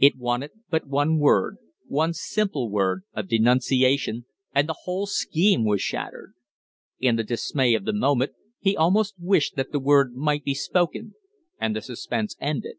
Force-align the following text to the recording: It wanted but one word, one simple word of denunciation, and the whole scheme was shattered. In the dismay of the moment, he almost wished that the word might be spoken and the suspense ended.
It 0.00 0.16
wanted 0.18 0.50
but 0.70 0.88
one 0.88 1.20
word, 1.20 1.58
one 1.86 2.12
simple 2.12 2.68
word 2.68 3.04
of 3.14 3.28
denunciation, 3.28 4.26
and 4.52 4.68
the 4.68 4.74
whole 4.82 5.06
scheme 5.06 5.64
was 5.64 5.80
shattered. 5.80 6.32
In 6.98 7.14
the 7.14 7.22
dismay 7.22 7.74
of 7.74 7.84
the 7.84 7.92
moment, 7.92 8.32
he 8.58 8.76
almost 8.76 9.14
wished 9.20 9.54
that 9.54 9.70
the 9.70 9.78
word 9.78 10.16
might 10.16 10.42
be 10.42 10.54
spoken 10.54 11.14
and 11.60 11.76
the 11.76 11.80
suspense 11.80 12.34
ended. 12.40 12.74